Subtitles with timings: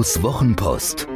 [0.00, 1.06] Ottos Wochenpost.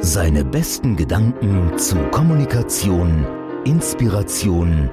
[0.00, 3.24] Seine besten Gedanken zu Kommunikation,
[3.64, 4.90] Inspiration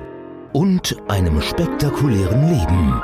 [0.53, 3.01] und einem spektakulären Leben.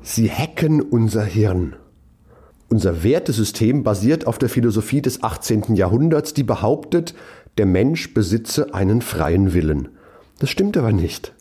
[0.00, 1.76] Sie hacken unser Hirn.
[2.72, 5.74] Unser Wertesystem basiert auf der Philosophie des 18.
[5.74, 7.14] Jahrhunderts, die behauptet,
[7.58, 9.88] der Mensch besitze einen freien Willen.
[10.38, 11.32] Das stimmt aber nicht.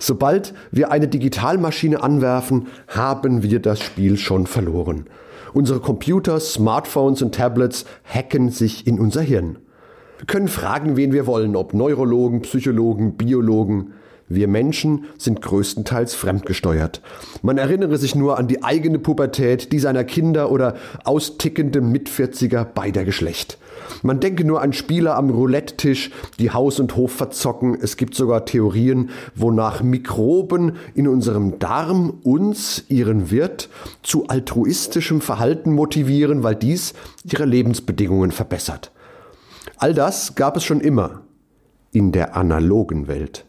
[0.00, 5.06] Sobald wir eine Digitalmaschine anwerfen, haben wir das Spiel schon verloren.
[5.52, 9.58] Unsere Computer, Smartphones und Tablets hacken sich in unser Hirn.
[10.18, 13.92] Wir können fragen, wen wir wollen, ob Neurologen, Psychologen, Biologen.
[14.28, 17.02] Wir Menschen sind größtenteils fremdgesteuert.
[17.42, 23.04] Man erinnere sich nur an die eigene Pubertät, die seiner Kinder oder austickende Mitvierziger beider
[23.04, 23.58] Geschlecht.
[24.02, 27.76] Man denke nur an Spieler am Roulette-Tisch, die Haus und Hof verzocken.
[27.80, 33.68] Es gibt sogar Theorien, wonach Mikroben in unserem Darm uns, ihren Wirt,
[34.02, 38.92] zu altruistischem Verhalten motivieren, weil dies ihre Lebensbedingungen verbessert.
[39.78, 41.22] All das gab es schon immer
[41.92, 43.44] in der analogen Welt.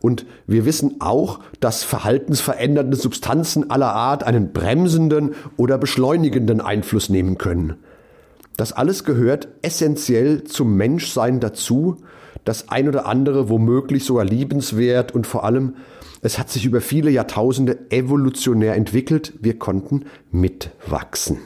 [0.00, 7.38] Und wir wissen auch, dass verhaltensverändernde Substanzen aller Art einen bremsenden oder beschleunigenden Einfluss nehmen
[7.38, 7.76] können.
[8.56, 11.98] Das alles gehört essentiell zum Menschsein dazu,
[12.44, 15.74] das ein oder andere womöglich sogar liebenswert und vor allem,
[16.22, 21.38] es hat sich über viele Jahrtausende evolutionär entwickelt, wir konnten mitwachsen.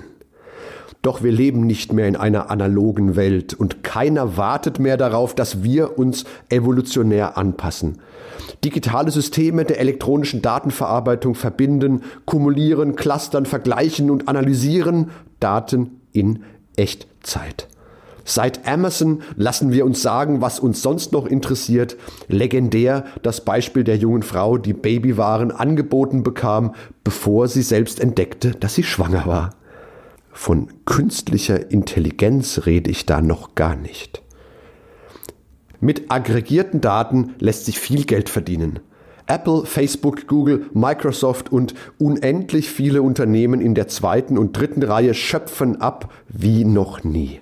[1.03, 5.63] Doch wir leben nicht mehr in einer analogen Welt und keiner wartet mehr darauf, dass
[5.63, 7.99] wir uns evolutionär anpassen.
[8.63, 16.41] Digitale Systeme der elektronischen Datenverarbeitung verbinden, kumulieren, clustern, vergleichen und analysieren Daten in
[16.81, 17.69] Echtzeit.
[18.25, 21.97] Seit Amazon lassen wir uns sagen, was uns sonst noch interessiert.
[22.29, 28.75] Legendär das Beispiel der jungen Frau, die Babywaren angeboten bekam, bevor sie selbst entdeckte, dass
[28.75, 29.51] sie schwanger war.
[30.33, 34.23] Von künstlicher Intelligenz rede ich da noch gar nicht.
[35.81, 38.81] Mit aggregierten Daten lässt sich viel Geld verdienen.
[39.31, 45.81] Apple, Facebook, Google, Microsoft und unendlich viele Unternehmen in der zweiten und dritten Reihe schöpfen
[45.81, 47.41] ab wie noch nie.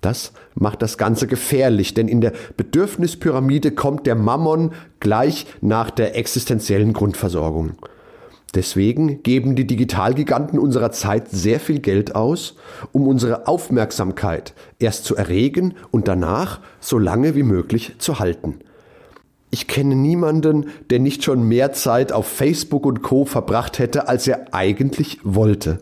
[0.00, 6.16] Das macht das Ganze gefährlich, denn in der Bedürfnispyramide kommt der Mammon gleich nach der
[6.16, 7.72] existenziellen Grundversorgung.
[8.54, 12.54] Deswegen geben die Digitalgiganten unserer Zeit sehr viel Geld aus,
[12.92, 18.60] um unsere Aufmerksamkeit erst zu erregen und danach so lange wie möglich zu halten.
[19.54, 24.26] Ich kenne niemanden, der nicht schon mehr Zeit auf Facebook und Co verbracht hätte, als
[24.26, 25.78] er eigentlich wollte.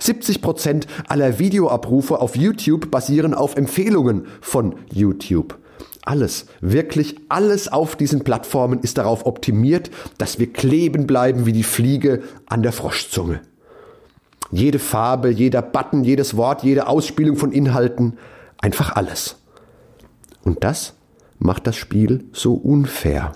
[0.00, 5.56] 70 Prozent aller Videoabrufe auf YouTube basieren auf Empfehlungen von YouTube.
[6.02, 11.62] Alles, wirklich alles auf diesen Plattformen ist darauf optimiert, dass wir kleben bleiben wie die
[11.62, 13.42] Fliege an der Froschzunge.
[14.50, 18.18] Jede Farbe, jeder Button, jedes Wort, jede Ausspielung von Inhalten,
[18.58, 19.36] einfach alles.
[20.42, 20.94] Und das
[21.38, 23.32] macht das Spiel so unfair.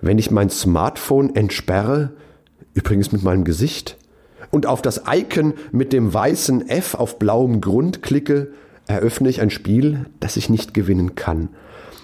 [0.00, 2.12] Wenn ich mein Smartphone entsperre,
[2.74, 3.96] übrigens mit meinem Gesicht,
[4.50, 8.52] und auf das Icon mit dem weißen F auf blauem Grund klicke,
[8.86, 11.50] eröffne ich ein Spiel, das ich nicht gewinnen kann.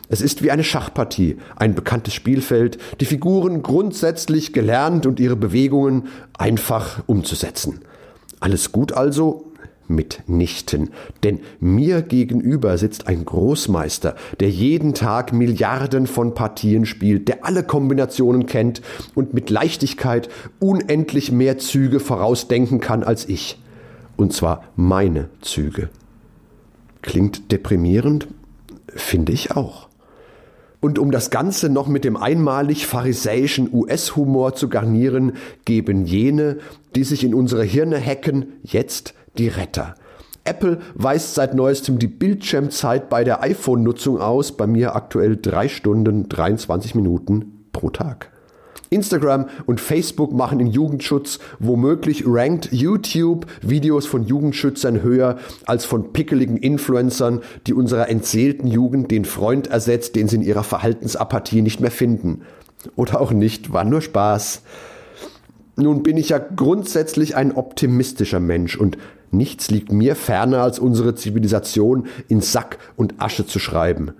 [0.09, 6.09] Es ist wie eine Schachpartie, ein bekanntes Spielfeld, die Figuren grundsätzlich gelernt und ihre Bewegungen
[6.37, 7.81] einfach umzusetzen.
[8.39, 9.54] Alles gut also?
[9.89, 10.91] Mitnichten.
[11.23, 17.63] Denn mir gegenüber sitzt ein Großmeister, der jeden Tag Milliarden von Partien spielt, der alle
[17.63, 18.83] Kombinationen kennt
[19.15, 20.29] und mit Leichtigkeit
[20.59, 23.59] unendlich mehr Züge vorausdenken kann als ich.
[24.17, 25.89] Und zwar meine Züge.
[27.03, 28.29] Klingt deprimierend?
[28.89, 29.89] Finde ich auch.
[30.85, 35.33] Und um das Ganze noch mit dem einmalig pharisäischen US-Humor zu garnieren,
[35.65, 36.59] geben jene,
[36.95, 39.95] die sich in unsere Hirne hacken, jetzt die Retter.
[40.45, 46.29] Apple weist seit neuestem die Bildschirmzeit bei der iPhone-Nutzung aus, bei mir aktuell drei Stunden
[46.29, 48.31] 23 Minuten pro Tag.
[48.91, 56.13] Instagram und Facebook machen in Jugendschutz womöglich rankt YouTube Videos von Jugendschützern höher als von
[56.13, 61.81] pickeligen Influencern, die unserer entseelten Jugend den Freund ersetzt, den sie in ihrer Verhaltensapathie nicht
[61.81, 62.43] mehr finden.
[62.97, 64.63] Oder auch nicht, war nur Spaß.
[65.77, 68.97] Nun bin ich ja grundsätzlich ein optimistischer Mensch und
[69.37, 74.13] nichts liegt mir ferner, als unsere Zivilisation in Sack und Asche zu schreiben.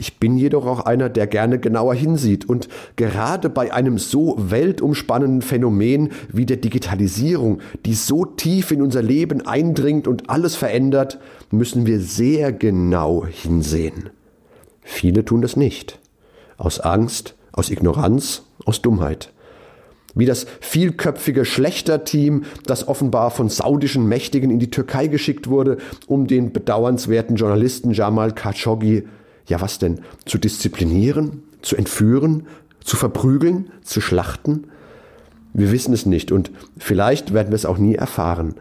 [0.00, 5.42] Ich bin jedoch auch einer, der gerne genauer hinsieht und gerade bei einem so weltumspannenden
[5.42, 11.18] Phänomen wie der Digitalisierung, die so tief in unser Leben eindringt und alles verändert,
[11.50, 14.10] müssen wir sehr genau hinsehen.
[14.82, 15.98] Viele tun das nicht.
[16.56, 19.32] Aus Angst, aus Ignoranz, aus Dummheit.
[20.14, 26.26] Wie das vielköpfige Schlechterteam, das offenbar von saudischen Mächtigen in die Türkei geschickt wurde, um
[26.26, 29.06] den bedauernswerten Journalisten Jamal Khashoggi,
[29.46, 32.46] ja was denn, zu disziplinieren, zu entführen,
[32.82, 34.64] zu verprügeln, zu schlachten?
[35.52, 38.54] Wir wissen es nicht und vielleicht werden wir es auch nie erfahren.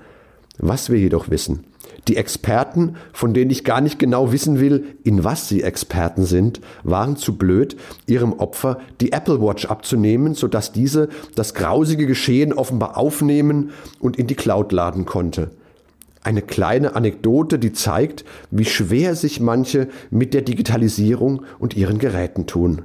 [0.58, 1.66] Was wir jedoch wissen,
[2.08, 6.62] die Experten, von denen ich gar nicht genau wissen will, in was sie Experten sind,
[6.84, 7.76] waren zu blöd,
[8.06, 14.28] ihrem Opfer die Apple Watch abzunehmen, sodass diese das grausige Geschehen offenbar aufnehmen und in
[14.28, 15.52] die Cloud laden konnte.
[16.24, 22.48] Eine kleine Anekdote, die zeigt, wie schwer sich manche mit der Digitalisierung und ihren Geräten
[22.48, 22.84] tun.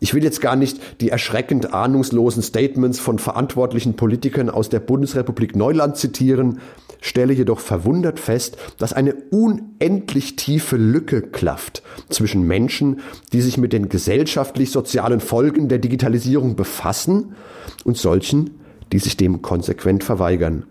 [0.00, 5.56] Ich will jetzt gar nicht die erschreckend ahnungslosen Statements von verantwortlichen Politikern aus der Bundesrepublik
[5.56, 6.60] Neuland zitieren,
[7.00, 13.00] stelle jedoch verwundert fest, dass eine unendlich tiefe Lücke klafft zwischen Menschen,
[13.32, 17.34] die sich mit den gesellschaftlich-sozialen Folgen der Digitalisierung befassen,
[17.84, 18.60] und solchen,
[18.92, 20.64] die sich dem konsequent verweigern.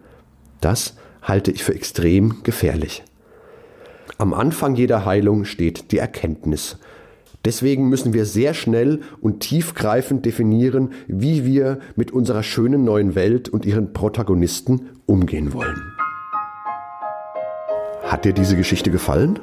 [0.62, 3.04] Das halte ich für extrem gefährlich.
[4.18, 6.78] Am Anfang jeder Heilung steht die Erkenntnis.
[7.46, 13.48] Deswegen müssen wir sehr schnell und tiefgreifend definieren, wie wir mit unserer schönen neuen Welt
[13.50, 15.82] und ihren Protagonisten umgehen wollen.
[18.04, 19.40] Hat dir diese Geschichte gefallen?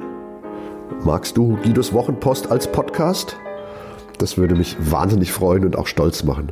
[1.03, 3.37] Magst du Guidos Wochenpost als Podcast?
[4.17, 6.51] Das würde mich wahnsinnig freuen und auch stolz machen.